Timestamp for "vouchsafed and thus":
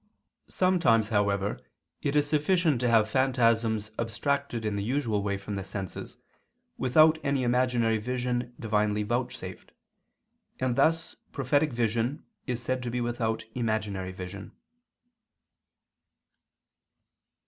9.03-11.17